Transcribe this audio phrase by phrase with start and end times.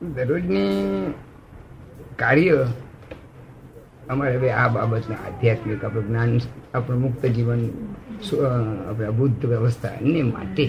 [0.00, 1.12] દરરોજની
[2.16, 2.66] કાર્ય
[4.08, 6.32] અમારે હવે આ બાબતને આધ્યાત્મિક આપણું જ્ઞાન,
[6.74, 7.62] આપણું મુક્ત જીવન
[8.30, 10.64] આપણે અબુદ્ધ વ્યવસ્થા એને માટે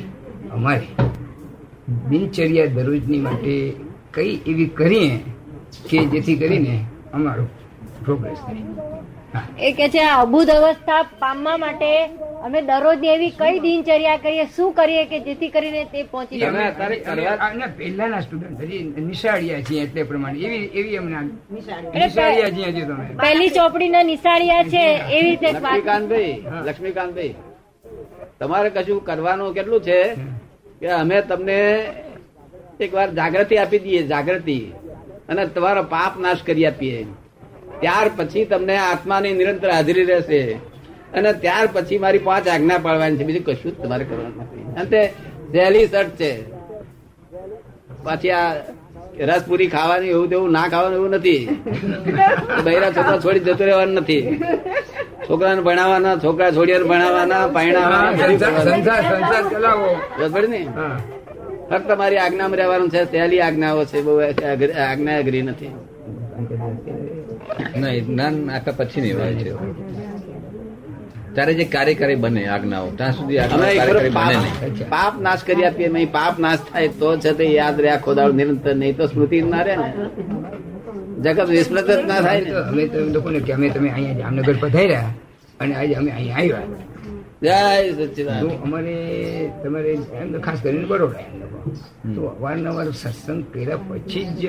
[0.52, 0.88] અમારે
[2.10, 3.54] દિનચર્યા દરરોજની માટે
[4.12, 5.12] કઈ એવી કરીએ
[5.88, 6.76] કે જેથી કરીને
[7.14, 7.46] અમારો
[8.04, 9.44] પ્રોગ્રેસ થાય.
[9.60, 11.90] એ કે છે અબુધ અવસ્થા પામવા માટે
[12.46, 16.40] અમે દરરોજ એવી કઈ દિનચર્યા કરીએ શું કરીએ કે જેથી કરીને તે પહોંચી
[17.78, 20.40] પહેલાના સ્ટુડન્ટ હજી નિશાળિયા છીએ એટલે પ્રમાણે.
[20.40, 21.20] એવી એવી અમને
[21.52, 22.50] નિશાળિયા.
[22.50, 23.06] છીએ હજી તમે.
[23.22, 24.84] પહેલી ચોપડીના નિશાળિયા છે
[25.18, 26.36] એવી રીતે લક્ષ્મીકાંતભાઈ
[26.68, 27.36] લક્ષ્મીકાંતભાઈ
[28.40, 30.00] તમારે કશું કરવાનું કેટલું છે?
[30.80, 31.60] કે અમે તમને
[32.80, 34.60] એક વાર જાગૃતિ આપી દઈએ જાગૃતિ.
[35.30, 37.06] અને તમારો પાપ નાશ કરી આપીએ.
[37.82, 40.71] ત્યાર પછી તમને આત્માની નિરંતર હાજરી રહેશે.
[41.16, 43.26] અને ત્યાર પછી મારી પાંચ આજ્ઞા પાડવાની છે.
[43.30, 44.62] બીજું કશું જ તમારે કરવાનું નથી.
[44.82, 45.02] અને
[45.54, 46.32] સહેલી શર્ત છે.
[48.04, 48.54] પાછી આ
[49.30, 51.42] રસપુરી ખાવાની એવું તેવું ના ખાવાનું એવું નથી.
[52.66, 54.24] બૈરા છોકરા છોડી જતું રહેવાનું નથી.
[55.28, 58.12] છોકરાને ભણાવવાના છોકરા છોડીને ભણાવવાના પરણાવવાના
[61.72, 63.02] ફક્ત મારી આજ્ઞામાં રહેવાનું છે.
[63.12, 64.00] સહેલી આજ્ઞાઓ છે.
[64.06, 64.14] બહુ
[64.90, 65.72] આજ્ઞા અઘરી નથી.
[67.82, 69.52] ના જ્ઞાન આખા પછી નહીં હોય છે.
[71.36, 74.56] ત્યારે જે કાર્યકારી બને આજ્ઞાઓ ત્યાં સુધી કાર્યકારી બને નહીં.
[74.96, 78.34] પાપ નાશ કરી આપીએ નહીં પાપ નાશ થાય તો છે તે યાદ રહે આખો દાડો
[78.40, 79.90] નિરંતર નહીં તો સ્મૃતિ ના રહે ને.
[81.24, 82.52] જગત વિસ્મૃત જ ના થાય ને.
[82.70, 85.12] અમે તો લોકોને કે અમે તમે અહીંયા જામનગર પધાર્યા
[85.62, 86.90] અને આજે અમે અહીંયા આવ્યા.
[87.44, 87.58] જય
[88.66, 88.96] અમારે
[89.62, 91.58] તમારે એમ તો ખાસ કરીને બરોડા એમ લોકો.
[92.16, 94.44] તો અવારનવાર સત્સંગ કર્યા પછી જ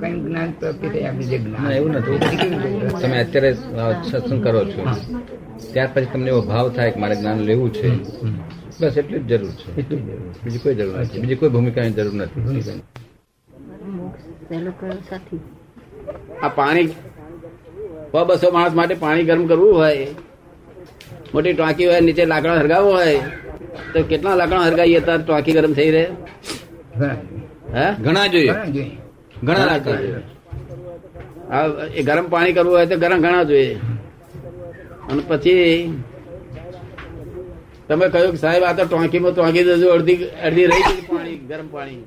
[0.00, 2.18] કઈ જ્ઞાન પ્રાપ્તિ થાય આપણે જે જ્ઞાન એવું નથી.
[3.02, 3.50] તમે અત્યારે
[4.08, 4.82] સત્સંગ કરો છો.
[5.72, 7.88] ત્યાર પછી તમને એવો ભાવ થાય કે મારે જ્ઞાન લેવું છે.
[8.80, 9.70] બસ એટલી જ જરૂર છે.
[10.44, 11.20] બીજી કોઈ જરૂર નથી.
[11.20, 12.80] બીજી કોઈ ભૂમિકાની જરૂર નથી.
[16.42, 16.86] આ પાણી
[18.12, 20.06] સો બસો માણસ માટે પાણી ગરમ કરવું હોય
[21.34, 23.16] મોટી ટાંકી હોય નીચે લાકડા હરગાવવું હોય
[23.92, 26.04] તો કેટલા લાકડા હરગાવીએ ત્યારે ટાંકી ગરમ થઈ રહે?
[26.98, 27.16] ઘણા
[27.74, 27.86] હે?
[28.02, 28.52] ઘણા જોઈએ.
[28.52, 28.90] ઘણા જોઈએ.
[29.44, 30.14] ઘણા લાકડા જોઈએ.
[31.94, 33.76] એ ગરમ પાણી કરવું હોય તો ગરમ ઘણા જોઈએ.
[35.10, 35.90] અને પછી
[37.88, 41.68] તમે કહ્યું કે સાહેબ આ તો ટોંકીમાં ટોંકી દેજો અડધી અડધી રહી ગઈ પાણી ગરમ
[41.74, 42.02] પાણી.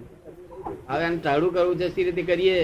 [0.89, 2.59] હવે આને ટાળું કરવું છે સી રીતે કરીએ?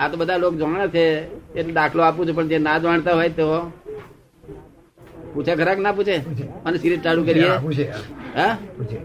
[0.00, 1.04] આ તો બધા લોકો જાણે છે
[1.58, 3.46] એટલે દાખલો આપું છું પણ જે ના જાણતા હોય તો
[5.32, 6.16] પૂછે ખરાક ના પૂછે?
[6.66, 7.48] અને સી રીતે ટાળું કરીએ?
[7.48, 7.84] હા, પૂછે.
[8.36, 8.52] હા?
[8.76, 8.98] પૂછે.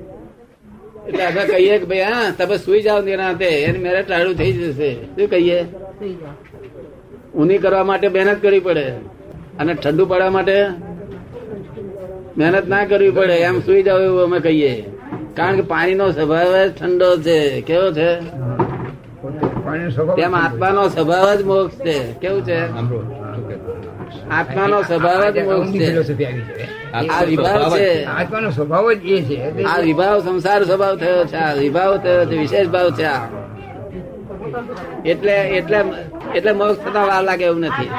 [1.07, 4.89] એટલે અમે કહીએ કે ભાઈ હા તમે સુઈ જાઓ નિરાંતે એની મેરે ટાળું થઈ જશે.
[5.15, 5.59] શું કહીએ?
[7.39, 8.85] ઊની કરવા માટે મહેનત કરવી પડે.
[9.59, 10.65] અને ઠંડુ પડવા માટે
[12.37, 13.33] મહેનત ના કરવી પડે.
[13.33, 14.85] એમ સુઈ જાવ એવું અમે કહીએ.
[15.35, 17.61] કારણ કે પાણીનો સ્વભાવ જ ઠંડો છે.
[17.61, 18.15] કેવો છે?
[20.15, 22.13] તેમ આત્માનો સ્વભાવ જ મોક્ષ છે.
[22.13, 22.59] કેવું છે?
[24.29, 26.01] આત્માનો સ્વભાવ જ મોક્ષ છે.
[26.91, 28.03] આ વિભાવ છે.
[28.03, 29.63] આત્માનો સ્વભાવ જ એ છે.
[29.63, 31.35] આ વિભાવ સંસાર સ્વભાવ થયો છે.
[31.35, 32.37] આ વિભાવ થયો છે.
[32.37, 33.25] વિશેષ ભાવ છે આ.
[35.05, 35.79] એટલે એટલે
[36.35, 37.89] એટલે મોક્ષ થતા વાર લાગે એવું નથી.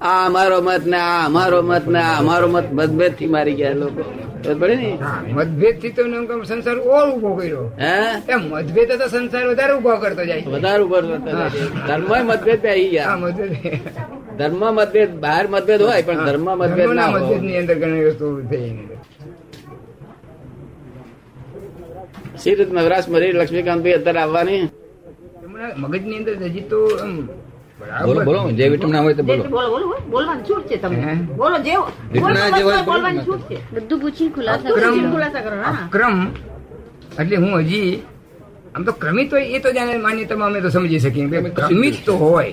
[0.00, 4.02] આ અમારો મત ને આ અમારો મત ને આ અમારો મત મતભેદથી મારી ગયા લોકો.
[4.44, 4.90] ખબર પડે ને?
[5.00, 6.02] હા, મતભેદથી તો
[6.44, 7.64] સંસાર ઓર ઊભો કર્યો.
[7.78, 8.34] હે?
[8.36, 10.44] મતભેદ તો સંસાર વધારે ઊભો કરતો જાય.
[10.46, 11.02] વધારે ઉપર
[11.88, 13.16] ધર્મ મતભેદ પે આવી ગયા.
[13.16, 13.52] મતભેદ.
[14.38, 18.70] ધર્મ મતભેદ બહાર મતભેદ હોય પણ ધર્મ મતભેદ ના ધર્મના ની અંદર ઘણી વસ્તુ થઈ
[22.40, 24.64] શ્રી રીત નવરાશ મરી લક્ષ્મીકાંત ભાઈ અત્યારે આવવાની.
[25.82, 26.78] મગજની અંદર હજી તો
[28.06, 29.42] બોલો બોલો જે વિટમ ના હોય તો બોલો.
[29.56, 30.02] બોલો બોલો બોલો.
[30.12, 31.12] બોલવાની છૂટ છે તમને.
[31.40, 31.74] બોલો જે
[32.12, 33.56] જીતના બોલવાની છૂટ છે.
[33.74, 34.70] બધું પૂછી ખુલાસા
[35.14, 36.16] ખુલાસા કરો અક્રમ
[37.20, 37.92] એટલે હું હજી
[38.74, 42.14] આમ તો ક્રમિત હોય એ તો જાણે માન્યતામાં અમે તો સમજી શકીએ કે ક્રમિત તો
[42.22, 42.52] હોય.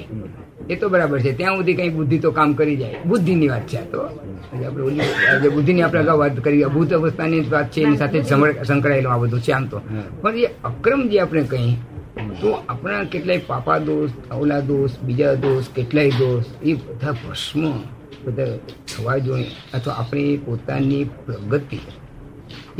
[0.69, 1.31] એ તો બરાબર છે.
[1.39, 2.95] ત્યાં સુધી કઈ બુદ્ધિ તો કામ કરી જાય.
[3.05, 3.99] બુદ્ધિની વાત છે આ તો.
[4.65, 6.63] આપણે ઓલી બુદ્ધિની આપણે અગાઉ વાત કરી.
[6.69, 7.81] અભૂત અવસ્થાની વાત છે.
[7.81, 8.17] એની સાથે
[8.69, 9.81] સંકળાયેલું આ બધું છે આમ તો.
[10.21, 11.75] પણ એ અક્રમ જે આપણે કહી
[12.41, 17.63] તો આપણા કેટલાય પાપા દોષ અવલા દોષ બીજા દોષ કેટલાય દોષ એ બધા ભસ્મ
[18.25, 18.53] બધા
[18.89, 19.51] થવા જોઈએ.
[19.73, 21.79] અથવા આપણી પોતાની પ્રગતિ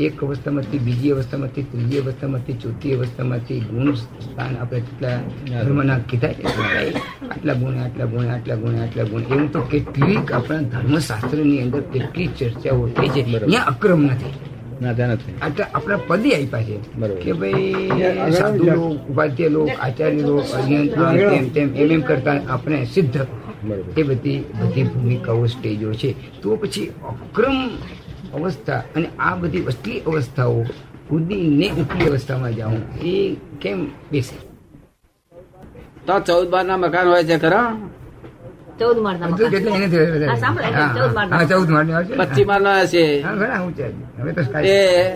[0.00, 5.16] એક અવસ્થામાંથી બીજી અવસ્થામાંથી ત્રીજી અવસ્થામાંથી ચોથી અવસ્થામાંથી ગુણ સ્થાન આપણે કેટલા
[5.62, 6.32] ધર્મના કીધા
[7.30, 9.22] આટલા ગુણ આટલા ગુણ આટલા ગુણ આટલા ગુણ.
[9.22, 13.22] એવું તો કેટલીક આપણા ધર્મશાસ્ત્રની અંદર કેટલી ચર્ચાઓ થઈ છે.
[13.38, 14.32] ત્યાં અક્રમ નથી.
[15.74, 16.76] આપણા પદે આપ્યા છે.
[17.22, 17.74] કે ભાઈ
[18.38, 20.88] સાધુ લોક ઉપાધ્ય લોક આચાર્ય લોક અજ્ઞાન
[21.30, 23.16] તેમ તેમ એમ એમ કરતા આપણે સિદ્ધ.
[23.98, 26.10] એ બધી બધી ભૂમિકાઓ સ્ટેજો છે.
[26.42, 27.56] તો પછી અક્રમ
[28.34, 28.82] અવસ્થા.
[28.96, 30.64] અને આ બધી અસલી અવસ્થાઓ
[31.08, 34.34] કૂદીને ઉપલી અવસ્થામાં જાઉં એ કેમ બેસે?
[36.06, 37.76] તો ચૌદ બાર ના મકાન હોય છે ખરા?
[38.78, 39.02] ચૌદ બધું?
[39.02, 39.36] મકાન.
[41.46, 41.68] ચૌદ?
[42.18, 43.24] પચીસ ના હશે.
[44.64, 45.12] એ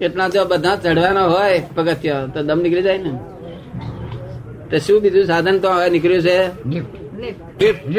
[0.00, 0.48] એટલા જો
[0.82, 3.18] ચડવાના હોય પગથિયા તો દમ નીકળી જાય ને.
[4.70, 6.50] તો શું બીજું સાધન તો હવે નીકળ્યું છે?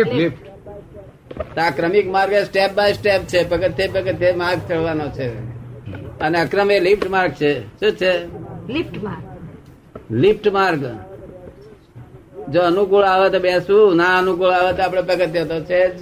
[0.10, 0.53] લિફ્ટ.
[1.40, 3.50] આ ક્રમિક માર્ગ સ્ટેપ બાય સ્ટેપ છે.
[3.50, 5.32] પગથે પગથે માર્ગ ચડવાનો છે.
[6.20, 7.68] અને અક્રમ એ લિફ્ટ માર્ગ છે.
[7.68, 8.26] શું છે?
[8.74, 9.18] લિફ્ટમાં
[10.12, 10.86] લિફ્ટ માર્ગ.
[12.50, 15.94] જો અનુકૂળ આવે તો બેસવું ના અનુકૂળ આવે તો આપડે પગથિયા તો છે જ.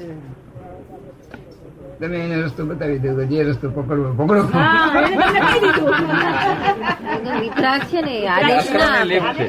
[2.00, 4.44] તમે એને રસ્તો બતાવી દો જે રસ્તો પકડવો પકડો.
[7.42, 9.12] વિતરાગ છે ને આદેશ ના અક્રમ આપે.
[9.12, 9.45] લિફ્ટ છે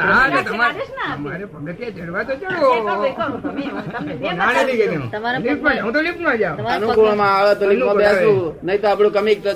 [0.00, 1.20] હા, એટલે તમારે આદેશ ના આપે.
[1.20, 3.64] તમારે પગથિયા ચડવા તો એ કરો, એ ચડો કરો તમે.
[3.94, 5.10] તમને બે નાણે લઈ ગયા તેમાં.
[5.14, 6.56] તમારા લિફ્ટમાં જાઉં તો લિફ્ટમાં જાઉં.
[6.58, 8.24] તમારા અનુકૂળમાં આવે તો અનુકૂળ આવે.
[8.66, 9.52] નહીં તો આપણું કમિક તો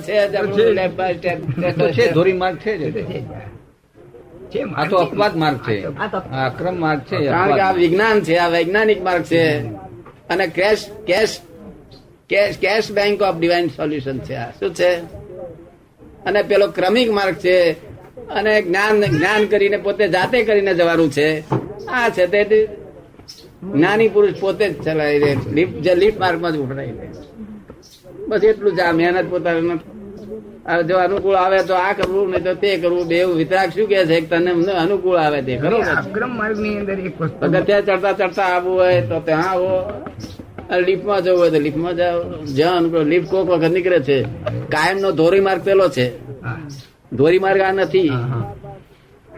[1.97, 2.73] છે ધોરી માર્ગ છે
[4.77, 4.97] આ તો.
[5.05, 9.25] અપવાદ માર્ગ છે આક્રમ અક્રમ માર્ગ છે કારણ કે આ વિજ્ઞાન છે આ વૈજ્ઞાનિક માર્ગ
[9.31, 9.43] છે
[10.33, 11.35] અને cash cash
[12.31, 14.91] cash cash bank of divine solution છે આ શું છે
[16.27, 17.59] અને પેલો ક્રમિક માર્ગ છે.
[18.37, 21.29] અને જ્ઞાન જ્ઞાન કરીને પોતે જાતે કરીને જવાનું છે.
[21.97, 22.59] આ છે તે
[23.75, 27.07] જ્ઞાની પુરુષ પોતે જ ચલાવી દે લિફ્ટ જે લિફ્ટ માર્ગમાં જ ઉભરાઈ દે
[28.29, 29.75] બસ એટલું જ આ મહેનત પોતાને
[30.89, 33.05] જો અનુકૂળ આવે તો આ કરવું નહીં તો તે કરવું.
[33.11, 34.17] બે વિતરાક શું કે છે?
[34.31, 34.51] તને
[34.85, 35.55] અનુકૂળ આવે તે.
[35.63, 39.73] ખરો અગ્રમ માર્ગની અંદર એક વસ્તુ ચડતા ચડતા આવવું હોય તો ત્યાં આવો.
[40.73, 42.23] લિફ્ટમાં જવું હોય તો લિફ્ટમાં જાઓ.
[42.47, 44.23] જ્યાં લિફ્ટ કોક વખત નીકળે છે.
[44.69, 46.07] કાયમ નો ધોરી માર્ગ પેલો છે.
[47.13, 48.09] ધોરી માર્ગ આ નથી.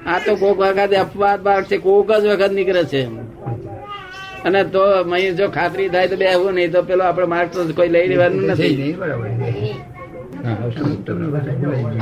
[0.07, 3.05] આ તો કોક વખત અપવાદ માર્ગ છે કોક જ વખત નીકળે છે.
[4.45, 7.89] અને તો અહીં જો ખાતરી થાય તો બેહવું નહીં તો પેલો આપડે માર્ગ તો કોઈ
[7.89, 8.97] લઈ લેવાનું નથી.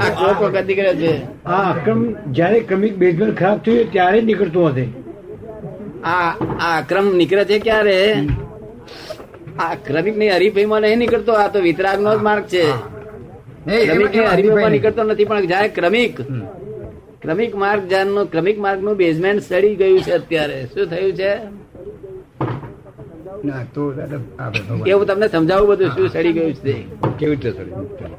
[0.01, 0.33] આ.
[0.33, 1.45] કોક વખત નીકળે છે.
[1.45, 4.89] આ અક્રમ જયારે ક્રમિક બેઝમેન્ટ ખરાબ થયું ત્યારે નીકળતું હશે.
[6.05, 6.31] આ
[6.61, 8.17] આ ક્રમ નીકળે છે ક્યારે?
[9.59, 12.65] આ ક્રમિકની હરીફાઈમાં નહીં નીકળતો આ તો વિતરાગ નો જ માર્ગ છે.
[13.67, 16.15] ક્રમિકની નીકળતો નથી પણ જાય ક્રમિક
[17.23, 20.59] ક્રમિક માર્ગ જ્ઞાનનું ક્રમિક માર્ગનું બેઝમેન્ટ સડી ગયું છે અત્યારે.
[20.65, 21.33] શું થયું છે?
[23.45, 23.63] ના.
[24.87, 26.75] એવું તમને સમજાવું બધું શું સડી ગયું છે?
[27.19, 27.51] કેવી રીતે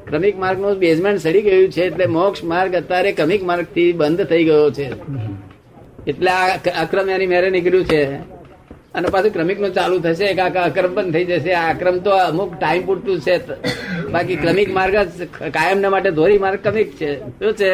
[0.06, 4.70] ક્રમિક માર્ગનું બેઝમેન્ટ સડી ગયું છે એટલે મોક્ષ માર્ગ અત્યારે ક્રમિક માર્ગથી બંધ થઈ ગયો
[4.70, 4.86] છે.
[6.06, 8.35] એટલે આ અક્રમ એની મેરે નીકળ્યું છે.
[8.96, 11.52] અને પાછું ક્રમિકનું ચાલુ થશે કે આ અક્રમ બંધ થઈ જશે.
[11.54, 13.36] આ અક્રમ તો અમુક ટાઈમ પૂરતું છે.
[14.12, 17.10] બાકી ક્રમિક માર્ગ જ કાયમના માટે ધોરી માર્ગ ક્રમિક છે.
[17.38, 17.72] શું છે?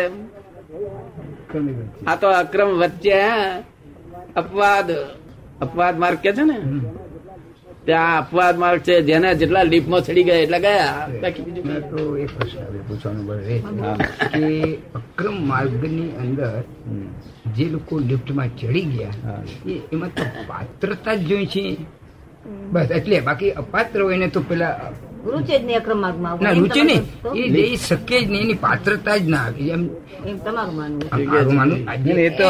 [2.06, 3.16] આ તો અક્રમ વચ્ચે
[4.36, 4.90] અપવાદ.
[5.60, 6.58] અપવાદ માર્ગ કે છે ને.
[7.86, 10.92] ત્યાં અપવાદ માર્ગ છે જેને જેટલા લીફમાં ચડી ગયા એટલા ગયા.
[11.22, 13.40] બાકી બીજું તો એ પ્રશ્ન પૂછવાનો બળ.
[14.34, 14.50] કે
[14.98, 16.52] અક્રમ માર્ગની અંદર
[17.56, 19.38] જે લોકો લિફ્ટમાં ચડી ગયા
[19.94, 21.64] એમાં તો પાત્રતા જ જોઈ છે.
[22.72, 24.76] બસ એટલે બાકી અપાત્ર હોય ને તો પેલા
[25.32, 27.02] રૂચે જ નહીં અક્રમ માર્ગમાં ના રૂચે નહીં.
[27.40, 29.70] એ જઈ શકે જ નહીં એની પાત્રતા જ ના આવી.
[29.74, 32.46] એમ તમારું માનવું માનવું એ તો.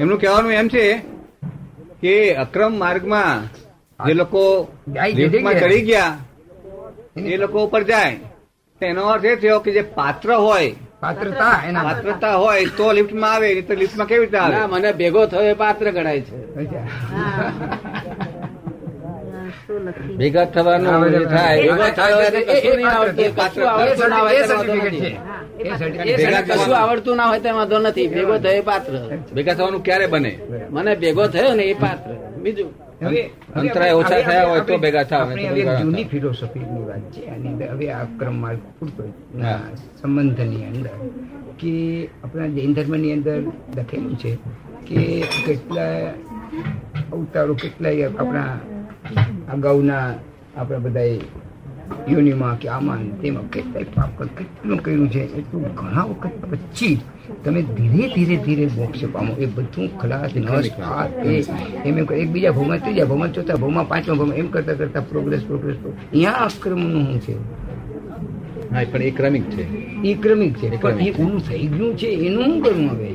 [0.00, 0.84] એમનું કહેવાનું એમ છે
[2.04, 2.14] કે
[2.44, 3.42] અક્રમ માર્ગમાં
[4.00, 4.44] જે લોકો
[5.18, 6.12] લિફ્ટમાં ચડી ગયા
[7.26, 8.16] એ લોકો ઉપર જાય.
[8.80, 13.48] એનો અર્થ એ થયો કે જે પાત્ર હોય પાત્રતા એના પાત્રતા હોય તો લિફ્ટમાં આવે
[13.48, 16.34] નહીં તો લિફ્ટમાં કેવી રીતે ના આવે મને ભેગો થયો એ પાત્ર ગણાય છે.
[20.20, 21.60] ભેગા થવાનું થાય.
[22.48, 23.26] કશું આવડતું,
[24.04, 25.16] ના હોય તો વાંધો નથી.
[26.20, 28.08] ભેગા કશું આવડતું ના હોય તે વાંધો નથી.
[28.14, 28.92] ભેગો થયો પાત્ર.
[29.36, 30.32] ભેગા થવાનું ક્યારે બને?
[30.74, 32.10] મને ભેગો થયો ને એ પાત્ર.
[32.44, 32.70] બીજું?
[33.58, 37.22] અંતરાય ઓછા થયા હોય તો ભેગા થાય જૂની ફિલોસોફીની વાત છે.
[37.32, 39.02] આની અંદર હવે આ ક્રમ માર્ગ પૂરતો
[40.00, 40.94] સંબંધની અંદર
[41.60, 41.74] કે
[42.24, 43.38] આપણા જૈન ધર્મની અંદર
[43.78, 44.30] લખેલું છે
[44.88, 45.00] કે
[45.46, 45.96] કેટલા
[47.14, 48.52] અવતારો કેટલાય આપણા
[49.52, 50.14] અગાઉના
[50.56, 51.16] આપણે બધા
[52.08, 57.00] યોનિમાં કે આમાં તેમાં કેટલાય પાપ કેટલું કર્યું છે એટલું ઘણા વખત પછી
[57.44, 59.32] તમે ધીરે ધીરે ધીરે મોક્ષ પામો.
[59.38, 61.44] એ બધું ખલાસ નસ આ તે
[61.84, 65.76] એમ એમ એકબીજા ભાવમાં ત્રીજા ભાવમાં ચોથા ભાવમાં પાંચમા ભાવમાં એમ કરતા કરતા પ્રોગ્રેસ પ્રોગ્રેસ
[65.76, 67.34] અહીંયા આક્રમણનું શું છે?
[68.74, 69.62] હા પણ એ ક્રમિક છે.
[70.02, 70.76] એ ક્રમિક છે.
[70.80, 73.10] પણ એ ઊંડું થઈ ગયું છે એનું શું કરવું હવે?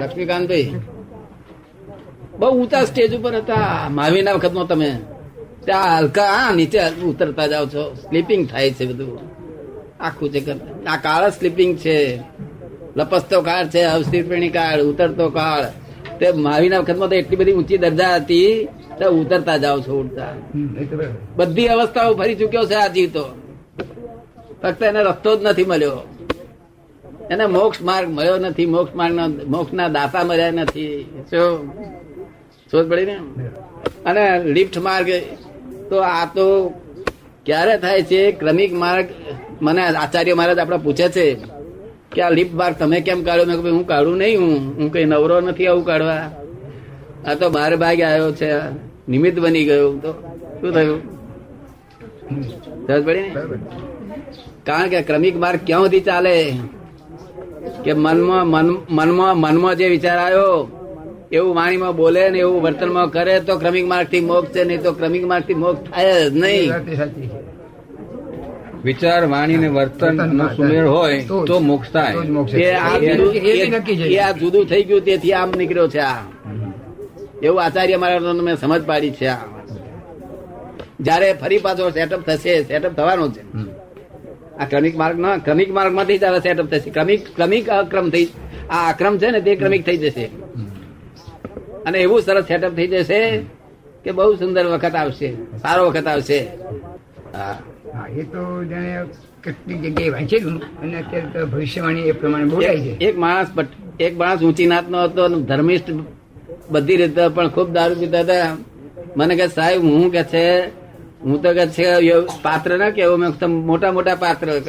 [0.00, 0.74] લક્ષ્મીકાંતભાઈ
[2.42, 3.88] બહુ ઊંચા સ્ટેજ ઉપર હતા.
[3.90, 4.90] મહાવીરના વખતમાં તમે.
[5.64, 7.82] ત્યાં હલકા હા નીચે ઉતરતા જાઓ છો.
[7.94, 9.18] સ્લીપિંગ થાય છે બધું.
[10.00, 10.40] આખું છે
[10.86, 11.98] આ કાળ સ્લીપિંગ છે.
[12.96, 15.64] લપસતો કાળ છે અવસ્થિતપણી કાળ ઉતરતો કાળ.
[16.18, 18.68] તે મહાવીરના વખતમાં તો એટલી બધી ઊંચી દરજા હતી
[18.98, 20.28] તો ઉતરતા જાઓ છો ઉડતા.
[21.36, 23.24] બધી અવસ્થાઓ ફરી ચુક્યો છે આજી તો
[24.62, 25.96] ફક્ત એને રસ્તો જ નથી મળ્યો.
[27.30, 28.66] એને મોક્ષ માર્ગ મળ્યો નથી.
[28.66, 29.14] મોક્ષ માર્ગ
[29.48, 30.88] મોક્ષના દાતા મળ્યા નથી.
[31.30, 31.48] શું
[32.72, 33.18] શોધ પડી ને?
[34.06, 35.10] અને લિફ્ટ માર્ગ
[35.90, 36.68] તો આ તો
[37.46, 38.32] ક્યારે થાય છે?
[38.32, 39.06] ક્રમિક માર્ગ
[39.62, 41.36] મને આચાર્ય મહારાજ આપણા પૂછે છે
[42.12, 43.62] કે આ લિફ્ટ માર્ગ તમે કેમ કાઢ્યો?
[43.62, 46.30] મેં હું કાઢું નહીં હું હું કઈ નવરો નથી આવું કાઢવા.
[47.26, 48.58] આ તો બાર ભાગે આવ્યો છે
[49.08, 49.92] નિમિત્ત બની ગયો.
[49.92, 50.12] તો
[50.60, 51.00] શું થયું?
[52.86, 53.34] સમજ પડી ને?
[54.64, 56.52] કારણ કે ક્રમિક માર્ગ ક્યાં સુધી ચાલે?
[57.84, 60.78] કે મનમાં મન- મનમાં મનમાં જે વિચાર આવ્યો
[61.32, 65.24] એવું વાણીમાં બોલે ને એવું વર્તનમાં કરે તો ક્રમિક માર્ગથી મોક્ષ છે નહીં તો ક્રમિક
[65.30, 66.68] માર્ગથી મોક્ષ થાય જ નહીં.
[68.84, 72.14] વિચાર વાણી ને વર્તન નો સુમેળ હોય તો મોક્ષ થાય.
[74.14, 76.20] એ આ જુદું થઈ ગયું તેથી આમ નીકળ્યો છે આ.
[77.42, 79.40] એવું આચાર્ય મારા મેં સમજ પાડી છે આ.
[81.06, 83.42] જયારે ફરી પાછો સેટઅપ થશે સેટઅપ થવાનો છે.
[84.60, 88.28] આ ક્રમિક માર્ગ ના ક્રમિક માર્ગમાંથી જ સેટઅપ થશે ક્રમિક ક્રમિક અક્રમ થઈ
[88.70, 90.26] આ અક્રમ છે ને તે ક્રમિક થઈ જશે.
[91.86, 93.38] અને એવું સરસ સેટઅપ થઈ જશે
[94.04, 95.34] કે બહુ સુંદર વખત આવશે.
[95.34, 96.48] સારો વખત આવશે.
[97.34, 97.58] હા.
[98.16, 98.64] એ તો
[99.44, 102.98] કેટલી જગ્યાએ વાંચેલું અને અત્યારે તો ભવિષ્યવાણી એ પ્રમાણે બોલાય છે.
[102.98, 103.46] એક- માણસ
[104.00, 105.90] એક માણસ ઊંચી નાતનો હતો ધર્મિષ્ઠ
[106.70, 108.56] બધી રીતે પણ ખૂબ દારૂ પીતા હતા.
[109.16, 110.66] મને કે સાહેબ હું કે છે
[111.24, 111.84] હું તો કે છે
[112.42, 114.60] પાત્ર ના કેવો મેં મોટા મોટા પાત્ર.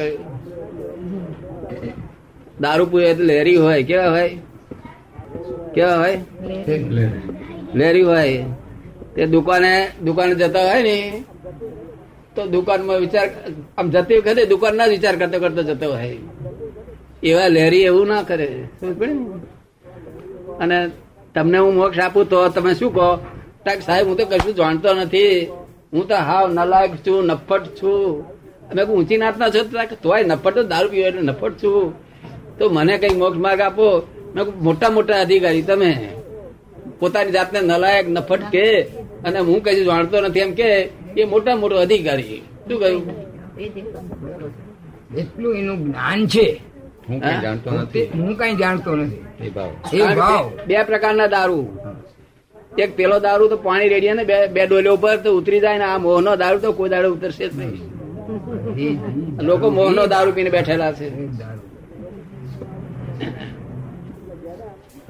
[2.60, 4.38] દારૂ પૂરે લહેરી હોય કેવા હોય?
[5.74, 6.16] કેવા હોય?
[7.74, 8.44] લેરી હોય
[9.14, 9.72] તે દુકાને
[10.04, 10.96] દુકાને જતા હોય ને,
[12.34, 13.26] તો દુકાનમાં વિચાર,
[13.78, 16.16] આમ જતી વખતે દુકાન ના વિચાર કરતો કરતો જતો હોય.
[17.22, 18.48] એવા લહેરી એવું ના કરે?
[20.60, 20.78] અને
[21.34, 23.08] તમને હું મોક્ષ આપું તો તમે શું કહો?
[23.86, 25.46] સાહેબ, હું તો કશું જાણતો નથી.
[25.92, 28.00] હું તો હાવ નલાયક છું, નફટ છું.
[28.70, 29.62] અમે ઊંચી નાતના છો
[30.02, 31.94] તોય નફટ તો દારૂ પીવો એટલે નફટ છું.
[32.58, 33.88] તો મને કઈ મોક્ષ માર્ગ આપો?
[34.34, 36.08] મોટા મોટા અધિકારી તમે
[36.98, 38.82] પોતાની જાતને નલાયક નફટ કે
[39.24, 40.40] અને હું કઈ જાણતો નથી.
[40.40, 43.02] એમ કે એ મોટા મોટો અધિકારી શું કહ્યું?
[45.16, 46.60] એટલું એનું જ્ઞાન છે.
[47.08, 48.06] હું કઈ જાણતો નથી.
[48.06, 49.22] હું કઈ જાણતો નથી.
[49.40, 49.70] એ ભાવ.
[49.92, 50.48] એ કારણ ભાવ.
[50.48, 51.66] કે બે પ્રકારના દારૂ.
[52.78, 55.84] એક પેલો દારૂ તો પાણી રેડીએ ને બે બે ડોલીઓ ઉપર તો ઉતરી જાય ને
[55.84, 57.82] આ મોહનો દારૂ તો કોઈ દારૂ ઉતરશે જ નહીં.
[59.42, 61.60] લોકો મોહનો દારૂ પીને બેઠેલા છે એ દારૂ.
[63.18, 65.03] સંસારની વાતની વાત નહીં છે.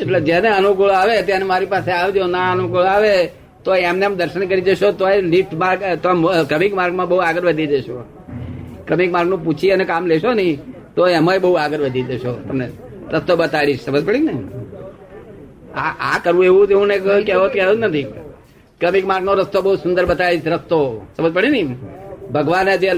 [0.00, 3.14] એટલે જેને અનુકૂળ આવે તેને મારી પાસે આવજો, ના અનુકૂળ આવે
[3.64, 6.08] તો એમને એમ દર્શન કરી જશો તો લિફ્ટ માર્ગ, તો
[6.48, 8.04] ક્રમિક માર્ગમાં બહુ આગળ વધી જશો.
[8.86, 10.58] ક્રમિક માર્ગનું પૂછી અને કામ લેશો ને
[10.96, 12.68] તો એમાંય બહુ આગળ વધી જશો તમને.
[13.12, 14.34] રસ્તો બતાડીશ, સમજ પડી ને?
[15.74, 18.06] આ આ કરવું એવું એવું ને કહેવો કહેવું જ નથી.
[18.80, 21.06] ક્રમિક માર્ગનો રસ્તો બહુ સુંદર બતાવીશ, રસ્તો.
[21.16, 21.62] સમજ પડી ને?
[22.32, 22.90] ભગવાને જે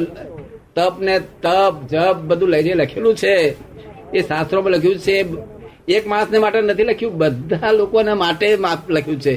[0.75, 3.35] તપ ને તપ, જપ બધું લઈને લખેલું છે
[4.15, 5.17] એ શાસ્ત્રોમાં લખ્યું છે
[5.89, 8.49] એક માણસને માટે નથી લખ્યું બધા લોકોને માટે
[8.91, 9.35] લખ્યું છે.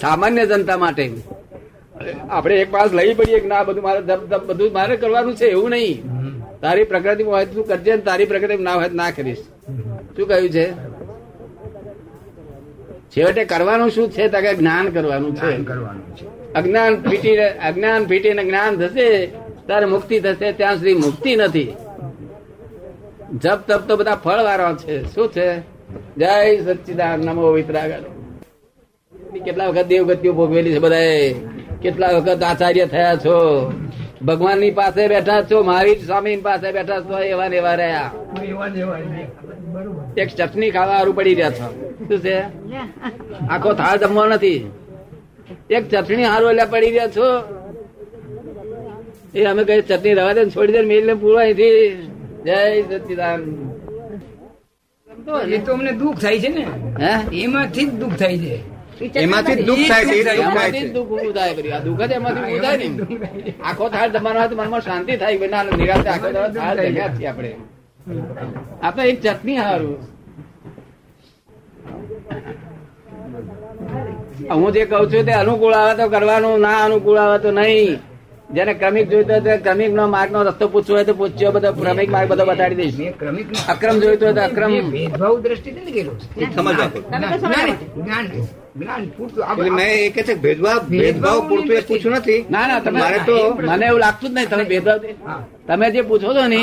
[0.00, 1.04] સામાન્ય જનતા માટે.
[2.30, 4.00] આપણે એક માણસ લઈ પડીએ કે ના બધું મારે
[4.46, 5.96] બધું મારે કરવાનું છે એવું નહીં.
[6.60, 9.38] તારી પ્રકૃતિમાં હોય તું કરજે ને તારી પ્રકૃતિ ના હોય ના કરીશ.
[10.16, 10.66] શું કહ્યું છે?
[13.12, 14.28] છેવટે કરવાનું શું છે?
[14.28, 15.50] તો જ્ઞાન કરવાનું છે.
[15.64, 19.26] કરવાનું અજ્ઞાન ફીટી અજ્ઞાન ફીટીને જ્ઞાન થશે
[19.66, 21.74] ત્યારે મુક્તિ થશે ત્યાં સુધી મુક્તિ નથી.
[23.36, 25.14] જપ તપ તો બધા ફળ વાળા છે.
[25.14, 25.58] શું છે?
[26.16, 28.00] જય સચ્ચિદાન, નમો વિતરાગર.
[29.44, 31.34] કેટલા વખત દેવગતિઓ ભોગવેલી છે બધાએ?
[31.82, 33.70] કેટલા વખત આચાર્ય થયા છો?
[34.24, 38.10] ભગવાનની પાસે બેઠા છો મહાવીર સ્વામી પાસે બેઠા છો, એવા ને એવા રહ્યા.
[40.16, 41.94] એક ચટણી ખાવા હારું પડી રહ્યા છો.
[42.08, 42.40] શું છે?
[43.50, 44.70] આખો થાળ જમવો નથી.
[45.70, 47.42] એક ચટણી હારું એટલે પડી રહ્યા છો.
[49.34, 51.96] એ અમે કઈ ચટણી રવા દે ને છોડી દે ને મેલ ને પૂરવા અહીંથી.
[52.44, 53.40] જય સચિદાન.
[55.64, 56.64] તો અમને દુઃખ થાય છે ને.
[57.02, 57.12] હે?
[57.44, 58.56] એમાંથી જ દુઃખ થાય છે.
[59.20, 61.74] એમાંથી દુઃખ થાય છે એ જ દુઃખ થાય એમાંથી દુઃખ ઊભું થાય કર્યું.
[61.76, 65.46] આ દુઃખ જ એમાંથી ઊભું થાય ને આખો થાળ જમવાનો હોય મનમાં શાંતિ થાય કે
[65.46, 67.50] ના નિરાતે આખો થાળ જમ્યા છીએ આપણે.
[69.10, 69.98] એક ચટણી હારું.
[74.50, 78.07] હું જે કઉ છું તે અનુકૂળ આવે તો કરવાનું ના અનુકૂળ આવે તો નહીં.
[78.54, 81.70] જેને ક્રમિક જોઈતો હોય તે ક્રમિક નો માર્ગ નો રસ્તો પૂછવો હોય તો પૂછ્યો બધો
[81.72, 82.96] ક્રમિક માર્ગ બધો બતાડી દઈશ.
[83.18, 84.72] ક્રમિક અક્રમ જોઈતો હોય તો અક્રમ.
[84.90, 86.04] ભેદભાવ દ્રષ્ટિ નથી.
[92.50, 93.00] ના તમે
[93.68, 94.98] મને એવું લાગતું જ નહીં તમે ભેદભાવ
[95.66, 96.62] તમે જે પૂછો છો ને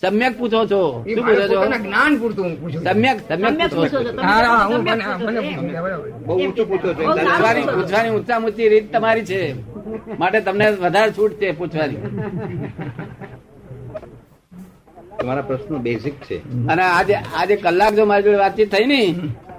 [0.00, 0.82] સમ્યક પૂછો છો.
[1.14, 1.58] શું પૂછો છો?
[1.78, 2.48] જ્ઞાન પૂરતું.
[2.84, 4.10] સમ્યક સમ્યક સમ્યક પૂછો છો.
[7.74, 9.69] પૂછવાની ઊંચા ઊંચી રીત તમારી છે.
[10.18, 11.98] માટે તમને વધારે છૂટ છે પૂછવાની.
[15.18, 16.42] તમારા પ્રશ્નો બેઝિક છે.
[16.70, 19.00] અને આજે આજે કલાક જો મારી જોડે વાતચીત થઈ ને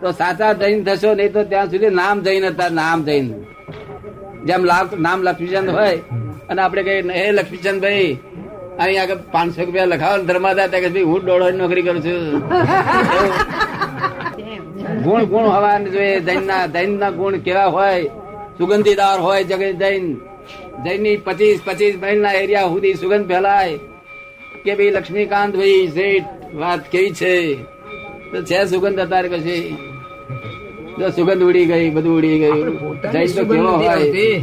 [0.02, 3.26] તો સાચા જૈન થશો નહીં તો ત્યાં સુધી નામ જૈન હતા નામ જૈન.
[4.48, 4.62] જેમ
[5.06, 5.98] નામ લક્ષ્મીચંદ હોય
[6.50, 8.20] અને આપણે કહીએ હે લક્ષ્મીચંદ ભાઈ
[8.80, 10.68] અહીં આગળ પાંચસો રૂપિયા લખાવો ને ધર્માદા.
[10.68, 12.24] ત્યાં કે ભાઈ હું દોઢ નોકરી કરું છું.
[15.04, 18.12] ગુણ ગુણ હોવા જોઈએ જૈનના જૈનના ગુણ કેવા હોય
[18.62, 20.16] સુગંધીદાર હોય જગત જૈન.
[20.84, 23.78] જૈનની પચીસ પચીસ મહિલના એરિયા સુધી સુગંધ ફેલાય.
[24.66, 27.56] કે ભાઈ લક્ષ્મીકાંત ભાઈ શેઠ વાત કેવી છે?
[28.32, 29.78] તો છે સુગંધ અત્યારે પછી.
[31.00, 33.02] જો સુગંધ ઉડી ગઈ બધું ઉડી ગયું.
[33.12, 34.40] જૈન તો કેવો હોય?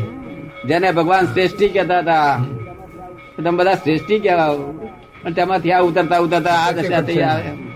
[0.65, 2.45] જેને ભગવાન શ્રેષ્ઠી કહેતા હતા.
[3.37, 4.59] તમે બધા શ્રેષ્ઠી કહેવાઓ.
[5.25, 7.69] અને તેમાંથી આ ઉતરતા ઉતરતા આ દશા થઈ આવે.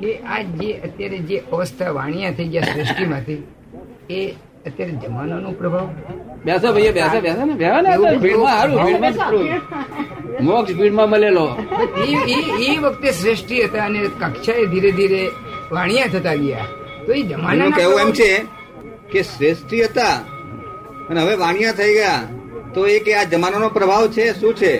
[0.00, 3.44] કે આ જે અત્યારે જે અવસ્થા વાણિયા થઈ ગયા સૃષ્ટિમાંથી
[4.10, 4.34] એ
[4.68, 5.88] અત્યારે જમાનાનો પ્રભાવ.
[6.46, 7.92] બેસો ભાઈ બેસો બેસો ને બેસો ને
[8.24, 9.46] ભીડમાં હારું એવું ભીડમાં સારું.
[10.46, 11.46] મોક્ષ ભીડમાં મળેલો.
[12.68, 15.22] એ વખતે શ્રેષ્ઠી હતા અને કક્ષાએ ધીરે ધીરે
[15.74, 16.66] વાણિયા થતા ગયા.
[17.04, 18.30] તો એ જમાના કહેવું એમ છે
[19.12, 20.16] કે શ્રેષ્ઠી હતા
[21.08, 22.22] અને હવે વાણિયા થઈ ગયા.
[22.74, 24.72] તો એ કે આ જમાનાનો પ્રભાવ છે શું છે?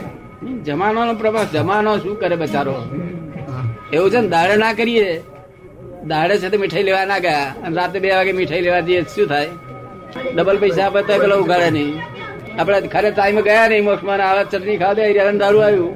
[0.66, 2.76] જમાનો પ્રભાવ જમાનો શું કરે બચારો?
[3.96, 5.08] એવું છે ને દાડે ના કરીએ.
[6.10, 9.26] દાડે છે તો મીઠાઈ લેવા ના ગયા અને રાતે બે વાગે મીઠાઈ લેવા જઈએ શું
[9.32, 9.52] થાય?
[10.36, 11.90] ડબલ પૈસા આપે તો પેલો ઉઘાડે નહીં.
[12.60, 15.02] આપડે ખરે ટાઈમે ગયા નહીં મોક્ષમાં આવે ચટણી ખાવા દે
[15.42, 15.92] દારૂ આવ્યું.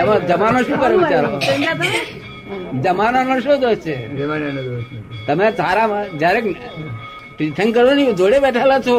[0.00, 1.30] એમાં જમાનો શું કરે બિચારો?
[2.84, 3.94] જમાનાનો શું દોષ છે.
[5.26, 5.88] તમે સારા
[6.20, 6.40] જયારે
[7.38, 8.96] તીર્થંકરો ની જોડે બેઠેલા છો.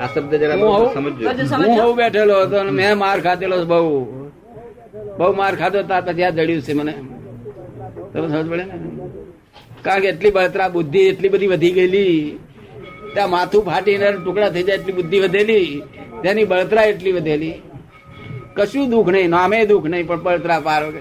[0.00, 0.88] આ શબ્દ જરા હું હું
[1.80, 3.90] હું બેઠેલો હતો અને મેં માર ખાધેલો બહુ.
[5.18, 6.94] બહુ માર ખાધો ત્યાર પછી આ જડ્યું છે મને.
[8.12, 8.76] તમે સમજ પડે ને?
[9.82, 12.38] કારણ કે એટલી બળતરા બુદ્ધિ એટલી બધી વધી ગયેલી.
[13.14, 15.82] ત્યાં માથું ફાટીને ટુકડા થઈ જાય એટલી બુદ્ધિ વધેલી.
[16.22, 17.54] તેની બળતરા એટલી વધેલી.
[18.54, 21.00] કશું દુઃખ નહીં નામે દુઃખ નહીં પણ બળતરા પાર વગર.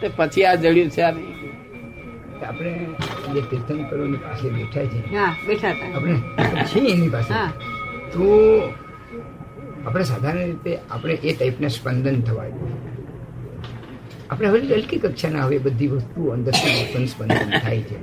[0.00, 1.12] તે પછી આ જડ્યું છે આ
[2.48, 2.70] આપણે
[3.34, 5.00] જે તીર્થંકરોની પાસે બેઠા છે.
[5.46, 5.96] બેઠા હતા.
[5.96, 6.14] આપણે
[6.64, 7.32] છીએ એની પાસે.
[8.12, 8.28] તો
[9.86, 12.87] આપણે સાધારણ રીતે આપણે એ ટાઈપના સ્પંદન થવા જોઈએ.
[14.30, 17.98] આપણે હવે હલકી કક્ષાના હવે બધી વસ્તુઓ અંદરથી ઉત્પન્ન સ્પંદન થાય છે.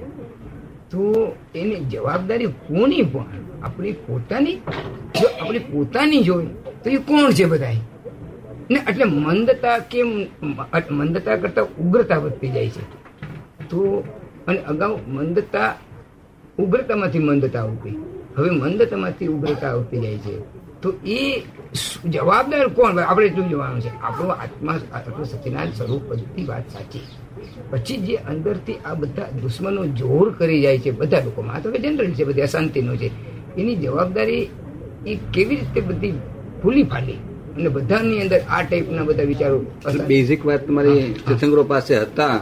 [0.92, 3.26] તો એની જવાબદારી કોની પણ,
[3.64, 4.56] આપણી પોતાની,
[5.22, 6.46] જો આપણી પોતાની જોઈ
[6.84, 7.76] તો એ કોણ છે બધાય?
[8.72, 10.04] ને એટલે મંદતા કે
[10.92, 12.84] મંદતા કરતા ઉગ્રતા વધતી જાય છે.
[13.70, 14.04] તો,
[14.48, 15.76] અને અગાઉ મંદતા
[16.60, 17.96] ઉગ્રતામાંથી મંદતા આવતી
[18.38, 20.65] હવે મંદતામાંથી ઉગ્રતા આવતી જાય છે.
[20.86, 21.42] તો એ
[22.06, 23.00] જવાબદાર કોણ?
[23.00, 23.92] આપણે એટલું જોવાનું છે.
[24.02, 27.00] આપણો આત્મા આપણું સત્યનારાયણ સ્વરૂપ બધી વાત સાચી.
[27.70, 32.12] પછી જે અંદરથી આ બધા દુશ્મનો જોર કરી જાય છે બધા લોકોમાં આ તો જનરલ
[32.12, 33.10] છે બધી અશાંતિનો છે.
[33.58, 34.50] એની જવાબદારી
[35.08, 36.12] એ કેવી રીતે બધી
[36.64, 37.18] ભૂલી ફાલી?
[37.56, 39.58] અને બધાની અંદર આ ટાઈપના બધા વિચારો
[40.08, 42.40] બેઝિક વાત તમારી સત્સંગરો પાસે હતા.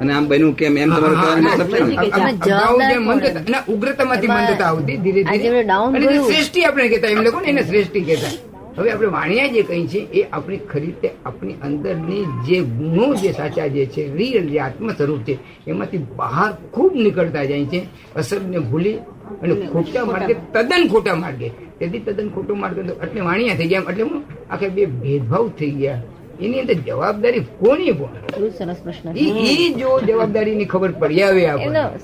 [0.00, 0.76] અને આમ બન્યું કેમ?
[0.76, 5.48] એમ તમારો કહેવાનો મતલબ છે ઉગ્રતામાંથી મંદતા આવતી ધીરે ધીરે.
[5.96, 8.32] અને શ્રેષ્ઠી આપણે કહેતા એમ લોકો ને એને શ્રેષ્ઠી કહેતા.
[8.76, 13.30] હવે આપણે વાણિયા જે કહી છે એ આપણી ખરી રીતે આપણી અંદરની જે ગુણો જે
[13.40, 15.34] સાચા જે છે રિયલ જે આત્મ સ્વરૂપ છે
[15.66, 17.80] એમાંથી બહાર ખૂબ નીકળતા જાય છે
[18.16, 18.96] અસરને ભૂલી
[19.42, 21.48] અને ખોટા માર્ગે તદ્દન ખોટા માર્ગે.
[21.78, 22.76] તેથી તદ્દન ખોટો માર્ગ.
[23.04, 26.00] એટલે વાણિયા થઈ ગયા એટલે હું આખે બે ભેદભાવ થઈ ગયા.
[26.40, 28.48] એની અંદર જવાબદારી કોની પણ?
[28.48, 31.46] સરસ પ્રશ્ન એ જો જવાબદારી ની ખબર પડી આવે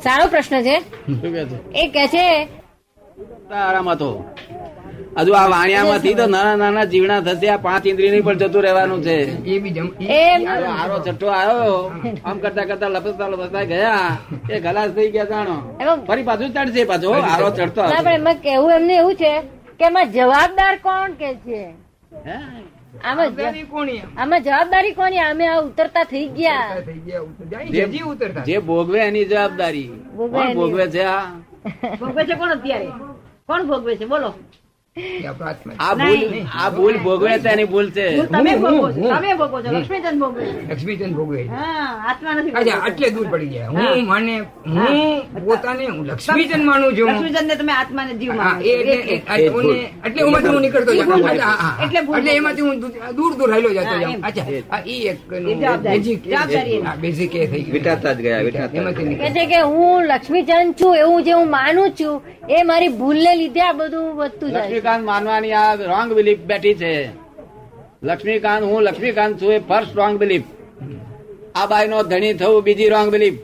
[0.03, 0.83] સારો પ્રશ્ન છે.
[1.75, 2.49] એ કે છે
[3.55, 3.89] આરામ
[5.19, 9.45] હજુ આ વાણિયામાંથી તો નાના નાના જીવણા થશે આ પાંચ ઇન્દ્રિયની પણ જતું રહેવાનું છે.
[9.45, 9.89] એ બી જમ
[10.51, 11.91] આરો આરો છઠ્ઠો આવ્યો
[12.25, 14.19] આમ કરતા કરતા લપસતા લપસતા ગયા.
[14.51, 15.79] એ ગલાસ થઈ ગયા જાણો.
[15.81, 17.11] એમાં- ફરી પાછું ચડશે પાછો.
[17.11, 19.41] આરો ચડતો ના એમાં કેવું એમને એવું છે
[19.79, 21.65] કે એમાં જવાબદાર કોણ કે છે?
[22.27, 22.39] હે?
[23.05, 25.19] આમાં જવાબદારી કોની આમાં જવાબદારી કોની?
[25.19, 26.81] અમે આ ઉતરતા થઈ ગયા.
[26.87, 29.91] થઈ ગયા ઉતર- જાય જે- હજી ઉતરતા જે ભોગવે એની જવાબદારી.
[30.17, 31.25] ભોગવે કોણ ભોગવે છે આ?
[32.01, 32.87] ભોગવે છે કોણ અત્યારે?
[33.47, 34.05] કોણ ભોગવે છે?
[34.05, 34.35] બોલો.
[35.81, 36.33] આ ભૂલ
[36.65, 38.07] આ ભૂલ ભોગવે તેની ભૂલ છે.
[38.27, 41.49] તમે ભોગવો છો તમે ભોગવો છો લક્ષ્મીચંદ ભોગવે લક્ષ્મીચંદ ભોગવે
[42.09, 43.69] આત્મા નથી અચ્છા એટલે દૂર પડી ગયા.
[43.69, 47.09] હું માને હું પોતાને હું લક્ષ્મીચંદ માનું છું.
[47.11, 49.49] લક્ષ્મીચંદ ને તમે આત્માને જીવ માનો એટલે એટલે.
[49.49, 51.19] આ ઓને- એટલે એમાંથી હું નીકળતો જાઉં.
[51.83, 51.99] એટલે.
[52.19, 52.81] એટલે એમાંથી હું
[53.17, 54.15] દૂર દૂર હાલ્યો જતો જાઉં.
[54.23, 55.29] અચ્છા આ ઈ એક
[57.01, 58.69] બેઝિક એ થઈ વિટાતા જ ગયા, વિટાતા.
[59.31, 63.73] છે કે હું લક્ષ્મીચંદ છું એવું જે હું માનું છું એ મારી ભૂલને લીધે આ
[63.73, 64.81] બધું વધતું જાય છે.
[64.89, 66.93] લક્ષ્મીકાંત માનવાની આ રોંગ બિલીફ બેઠી છે.
[68.03, 70.47] લક્ષ્મીકાંત હું લક્ષ્મીકાંત છું એ ફર્સ્ટ રોંગ બિલીફ
[71.55, 73.39] આ બાઈ નો ધણી થવું બીજી રોંગ બિલીફ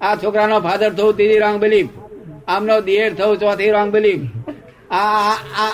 [0.00, 1.90] આ છોકરાનો ફાધર થવું ત્રીજી રોંગ બિલીફ
[2.48, 4.22] આમનો દિયર થવું ચોથી રોંગ બિલીફ
[4.90, 5.72] આ આ- આ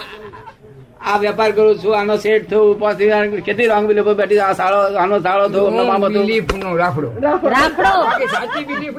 [1.06, 4.38] આ વેપાર કરું છું આનો શેઠ થવું પછી કેટલી રોંગ બિલીફ બેઠી?
[4.40, 6.22] આ સાળો આનો સાળો થવું આમનો મામો થવું.
[6.22, 7.08] બિલીફ નો રાખડો.
[7.22, 7.92] રાખડો.
[8.26, 8.96] સાચી બિલીફ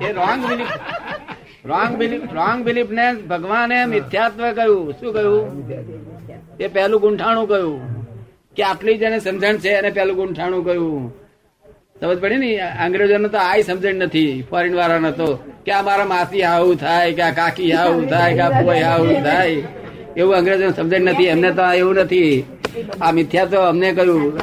[0.00, 0.72] એ wrong belief
[1.64, 4.92] wrong belief wrong belief ને ભગવાને મિથ્યાત્વ કહ્યું.
[4.92, 5.68] શું કહ્યું?
[6.60, 7.80] એ પહેલું ગુંઠાણું કહ્યું.
[8.56, 11.12] કે આટલી જેને સમજણ છે એને પહેલું ગુંઠાણું કહ્યું.
[12.00, 12.60] સમજ પડી ને?
[12.60, 14.44] અંગ્રેજોને તો આય સમજણ નથી.
[14.50, 15.28] ફોરેન વાળાને તો
[15.64, 19.22] કે આ મારા માસી આવું થાય કે આ કાકી આવું થાય કે આ પોય આવું
[19.22, 19.62] થાય.
[20.16, 21.24] એવું અંગ્રેજોને સમજણ નથી.
[21.24, 22.44] એમને તો એવું નથી.
[23.00, 24.38] આ મિથ્યા તો અમને કહ્યું.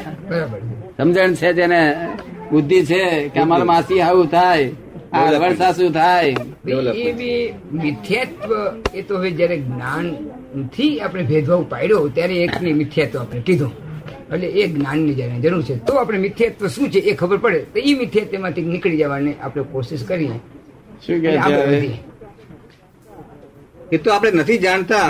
[0.97, 1.81] સમજણ છે જેને
[2.51, 4.69] બુદ્ધિ છે કે અમારા માસી આવું થાય.
[5.17, 6.35] આ રવણ સાસુ થાય.
[7.05, 7.39] એ બી
[7.73, 8.51] મિથ્યાત્વ
[8.95, 13.71] એ તો હવે જયારે જ્ઞાનથી આપણે ભેદભાવ પાડ્યો ત્યારે એકની મિથ્યાત્વ આપણે કીધું.
[14.33, 17.59] એટલે એ જ્ઞાનની જયારે જરૂર છે તો આપણે મિથ્યાત્વ શું છે એ ખબર પડે.
[17.73, 20.37] તો એ મિથ્યાત્વમાંથી નીકળી જવાની આપણે કોશિશ કરીએ.
[21.05, 21.29] શું કે.
[23.91, 25.05] એ તો આપણે નથી જાણતા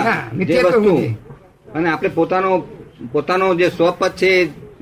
[0.48, 0.82] જે વસ્તુ.
[0.84, 1.08] શું છે?
[1.72, 2.50] અને આપણે પોતાનો
[3.12, 4.32] પોતાનો જે સ્વપદ છે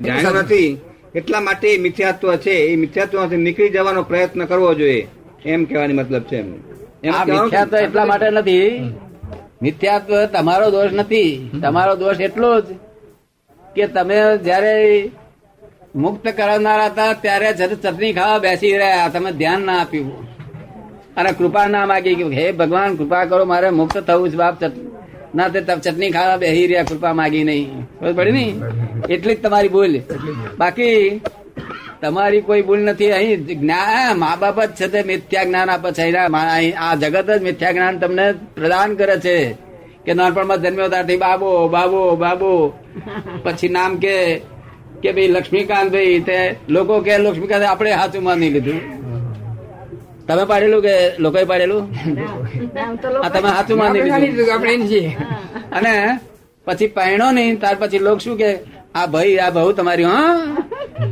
[0.01, 0.69] જાણ્યો નથી
[1.15, 2.55] એટલા માટે મિથ્યાત્વ છે.
[2.71, 5.07] એ મિથ્યાત્વમાંથી નીકળી જવાનો પ્રયત્ન કરવો જોઈએ.
[5.51, 8.67] એમ કહેવાની મતલબ છે મિથ્યાત્વ એટલા માટે નથી.
[9.61, 11.31] મિથ્યાત્વ તમારો દોષ નથી.
[11.63, 12.67] તમારો દોષ એટલો જ
[13.75, 14.75] કે તમે જયારે
[16.03, 19.09] મુક્ત કરાવનારા હતા ત્યારે ચટણી ખાવા બેસી રહ્યા.
[19.13, 20.17] તમે ધ્યાન ના આપ્યું.
[21.17, 24.55] અને કૃપા ના માગી ગયું હે ભગવાન કૃપા કરો મારે મુક્ત થવું છે બાપ
[25.35, 27.67] ના તે ચટણી ખાવા બેસી રહ્યા કૃપા માગી નહીં.
[27.99, 28.45] ખબર પડી ને?
[29.13, 29.93] એટલી જ તમારી ભૂલ.
[30.59, 30.93] બાકી
[32.01, 33.11] તમારી કોઈ ભૂલ નથી.
[33.11, 36.03] અહીં જ્ઞાન મા બાપ જ છે તે મિથ્યા જ્ઞાન આપે છે.
[36.85, 39.37] આ જગત જ મિથ્યા જ્ઞાન તમને પ્રદાન કરે છે.
[40.05, 42.51] કે નાનપણમાં જન્મ્યો ત્યારથી બાબો બાબો બાબો.
[43.43, 44.15] પછી નામ કે
[45.01, 46.37] કે ભાઈ લક્ષ્મીકાંત ભાઈ તે
[46.69, 48.79] લોકો કે લક્ષ્મીકાંત આપણે હાથું માની લીધું.
[50.27, 51.83] તમે પાડેલું કે લોકોએ પાડેલું?
[53.25, 54.21] આ તમે હાથું માની લીધું.
[54.21, 54.73] લીધું આપણે
[55.77, 55.93] અને
[56.65, 58.49] પછી પહેણો નહીં ત્યાર પછી લોક શું કે
[58.95, 60.25] આ ભાઈ આ બહુ તમારી હા?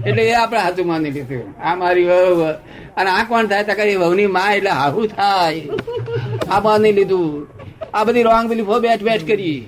[0.07, 1.45] એટલે એ આપણે હાથું માની લીધું.
[1.63, 2.43] આ મારી વહુ
[2.97, 3.63] અને આ કોણ થાય?
[3.63, 5.61] તો કઈ વહુની માં એટલે હાહુ થાય.
[6.51, 7.47] આ માની લીધું.
[7.93, 9.67] આ બધી રોંગ બિલીફો બેઠ બેઠ કરી.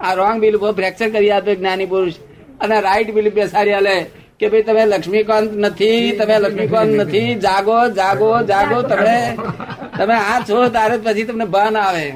[0.00, 2.14] આ રોંગ બિલીફો ફ્રેક્ચર કરી આપે જ્ઞાની પુરુષ.
[2.60, 3.96] અને રાઈટ બિલીફ બેસાડી આલે
[4.40, 7.34] કે ભાઈ તમે લક્ષ્મીકાંત નથી તમે લક્ષ્મીકાંત નથી.
[7.34, 9.36] જાગો જાગો જાગો તમે
[9.98, 12.10] તમે આ છો તારે પછી તમને ભાન આવે.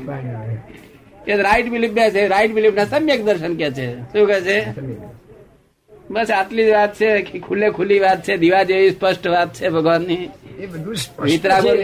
[1.27, 3.89] કે રાઈટ બિલીફ બે છે રાઈટ બિલીફ ના સમ્યક દર્શન કે છે.
[4.13, 4.59] શું કે છે?
[6.11, 9.67] બસ આટલી જ વાત છે કે ખુલ્લે ખુલ્લી વાત છે દીવા જેવી સ્પષ્ટ વાત છે
[9.69, 10.25] ભગવાનની.
[10.63, 11.75] એ બધું સ્પષ્ટ છે.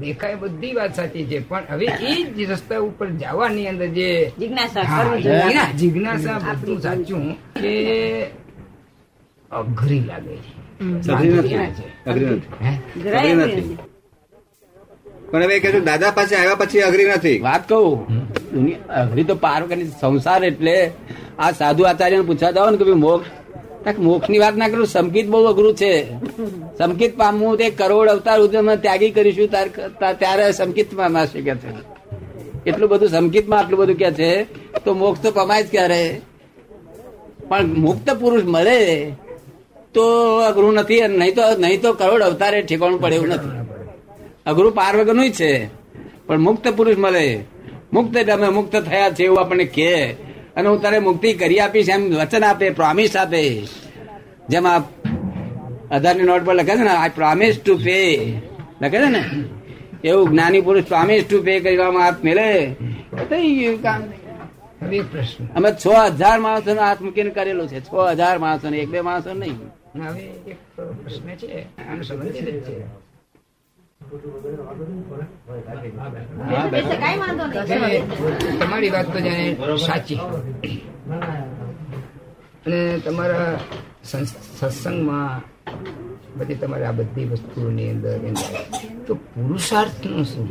[0.00, 5.70] દેખાય બધી વાત સાચી છે પણ હવે એ જ રસ્તા ઉપર જવાની અંદર જે જિજ્ઞાસા
[5.80, 7.24] જિજ્ઞાસા બધું સાચું
[7.60, 7.74] કે
[9.50, 10.52] અઘરી લાગે છે.
[15.30, 17.38] પણ હવે કે દાદા પાસે આવ્યા પછી અઘરી નથી.
[17.38, 17.98] વાત કહું?
[18.52, 20.76] દુનિયા અઘરી તો પાર કરી સંસાર એટલે
[21.38, 23.28] આ સાધુ આચાર્ય પૂછવા જાવ ને કે ભાઈ મોક્ષ
[23.98, 25.92] મોક્ષની વાત ના કરું, સમકિત બહુ અઘરું છે.
[26.78, 28.38] સમકિત પામવું તે કરોડ અવતાર
[28.76, 29.48] ત્યાગી કરીશું
[30.18, 31.70] ત્યારે સમકિત પામાશે કે છે.
[32.66, 34.30] એટલું બધું સંકિતમાં આટલું બધું કે છે,
[34.84, 36.02] તો મોક્ષ તો પમાય જ ક્યારે?
[37.48, 38.80] પણ મુક્ત પુરુષ મળે
[39.94, 40.04] તો
[40.40, 43.52] અઘરું નથી નહીં તો નહીં તો કરોડ અવતારે ઠેકાણું પડે એવું નથી.
[44.46, 45.52] અઘરું પાર વગરનું જ છે.
[46.26, 47.26] પણ મુક્ત પુરુષ મળે
[47.92, 49.94] મુક્ત અમે મુક્ત થયા છે એવું આપણને કહે.
[50.58, 53.42] અને હું તારે મુક્તિ કરી આપીશ એમ વચન આપે પ્રોમિસ આપે.
[54.48, 54.78] જેમ આ
[55.90, 57.98] અધારની નોટ પર લખે છે ને આઈ પ્રોમિસ ટુ પે
[58.82, 59.22] લખે છે ને?
[60.04, 62.50] એવું જ્ઞાની પુરુષ પ્રોમિસ ટુ પે કરવામાં હાથ મેળે
[63.30, 64.02] થઈ ગયું કામ
[65.56, 67.80] અમે છ હજાર માણસો હાથ મૂકીને કરેલું છે.
[67.80, 69.56] છ હજાર માણસો એક બે માણસો નહીં.
[71.04, 73.07] પ્રશ્ન છે.
[78.58, 80.20] તમારી વાત તો જાણે સાચી.
[82.66, 83.52] અને તમારા
[84.04, 85.42] સત્સંગમાં
[86.40, 88.12] બધી તમારે આ બધી વસ્તુઓની અંદર
[89.06, 90.48] તો પુરુષાર્થનું શું?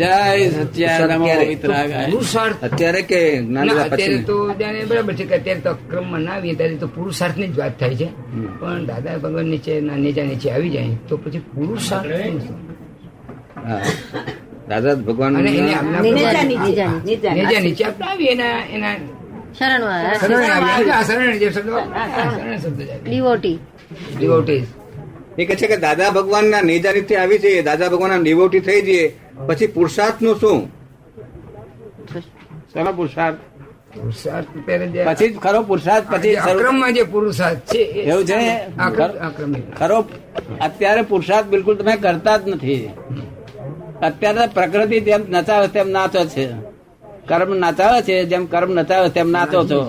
[0.00, 0.14] જય
[0.54, 1.46] સચ્ચિદાનંદ નમો સત્યારે.
[1.52, 2.08] વિતરાગાય.
[2.12, 2.58] પુરુષાર્થ.
[2.68, 3.20] અત્યારે કે
[3.86, 4.36] અત્યારે તો
[4.90, 8.08] બરાબર છે કે અત્યારે તો અક્રમમાં ના આવીએ ત્યારે તો પુરુષાર્થ જ વાત થાય છે.
[8.60, 9.72] પણ દાદા ભગવાન નીચે
[10.04, 12.10] નીચે નીચે આવી જાય તો પછી પુરુષાર્થ
[12.46, 12.58] શું?
[14.70, 15.80] દાદા ભગવાન નીચા
[18.10, 18.96] આવીએ એના એના
[19.58, 19.84] શરણ
[20.20, 21.70] શરણ શબ્દ
[22.62, 23.56] શબ્દ ડિવોટી.
[24.20, 24.66] Devotees.
[25.38, 26.90] એ કે છે કે દાદા ભગવાન ના નેજા
[27.22, 30.58] આવી છે દાદા ભગવાન ના ડિવોટી થઈ જઈએ પછી પુરુષાર્થનું શું?
[32.72, 33.36] શેનો પુરુષાર્થ?
[35.06, 38.38] પછી ખરો પુરુષાર્થ પછી અક્રમમાં જે પુરુષાર્થ છે એવું છે?
[39.78, 39.98] ખરો
[40.60, 42.90] અત્યારે પુરુષાર્થ બિલકુલ તમે કરતા જ નથી.
[44.02, 46.46] અત્યારે પ્રકૃતિ જેમ નચાવે તેમ નાચો છે.
[47.28, 49.80] કર્મ નચાવે છે જેમ કર્મ નચાવે તેમ નાચો છો.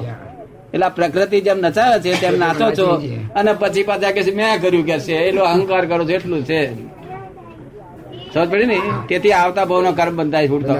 [0.77, 2.89] એટલે પ્રકૃતિ જેમ નચાવે છે તેમ નાચો છો.
[3.35, 6.61] અને પછી પાછા કે મેં કર્યું કે છે એટલો અહંકાર કરો છો એટલું છે.
[8.33, 8.77] સમજ પડી ને?
[9.09, 10.75] તેથી આવતા ભાવનો કર્મ બંધાય છૂટતો.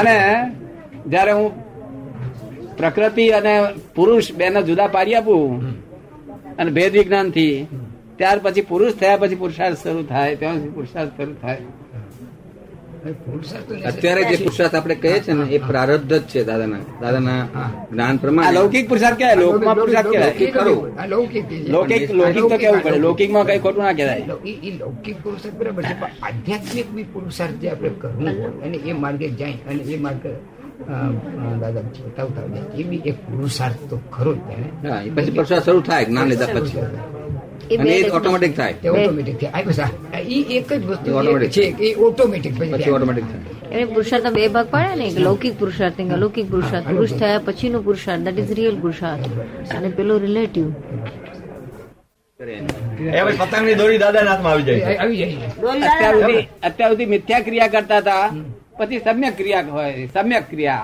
[0.00, 0.16] અને
[1.06, 1.48] જયારે હું
[2.76, 3.54] પ્રકૃતિ અને
[3.94, 5.42] પુરુષ બેને જુદા પાડી આપું
[6.56, 7.54] અને ભેદ વિજ્ઞાનથી
[8.16, 11.58] ત્યાર પછી પુરુષ થયા પછી પુરુષાર્થ શરૂ થાય ત્યાં પુરુષાર્થ શરૂ થાય.
[13.02, 17.42] અત્યારે જે પુરુષાર્થ આપણે કહીએ છીએ ને એ પ્રારબ્ધ જ છે દાદાના દાદાના
[17.90, 18.54] જ્ઞાન પ્રમાણે.
[18.58, 20.32] લૌકિક પુરુષાર્થ કહેવાય લોકમાં પુરુષાર્થ કહેવાય.
[20.32, 20.78] લૌકિક ખરું.
[21.74, 22.98] લૌકિક લૌકિક તો કેવું પડે.
[23.04, 24.24] લૌકિકમાં કઈ ખોટું ના કહેવાય.
[24.82, 29.26] લૌકિક પુરુષાર્થ બરાબર છે પણ આધ્યાત્મિક બી પુરુષાર્થ જે આપણે કરવું હોય અને એ માર્ગે
[29.40, 30.30] જાય અને એ માર્ગે
[31.62, 32.44] દાદા બતાવતા
[32.80, 34.38] એ બી એક પુરુષાર્થ તો ખરો જ
[35.16, 36.86] પછી પુરુષાર્થ શરૂ થાય જ્ઞાન લીધા પછી.
[37.72, 38.74] એ ઓટોમેટિક થાય.
[38.84, 39.36] એ ઓટોમેટિક
[40.28, 41.64] ઈ એક જ વસ્તુ છે.
[41.86, 43.74] એ ઓટોમેટિક પછી ઓટોમેટિક થાય.
[43.74, 46.86] એને પુરુષાર્થ બે ભાગ પાડે ને લૌકિક પુરુષાર્થ અલૌકિક પુરુષાર્થ.
[46.88, 49.26] પુરુષ થયા પછીનો પુરુષાર્થ દેટ ઇઝ રિયલ પુરુષાર્થ.
[49.76, 50.66] અને પેલો રિલેટિવ
[53.18, 55.32] એ પતંગની દોરી દાદાના હાથમાં આવી જાય આવી જાય
[56.62, 58.26] અત્યાર સુધી મિથ્યા ક્રિયા કરતા હતા.
[58.78, 60.80] પછી સમ્યક ક્રિયા હોય સમ્યક ક્રિયા.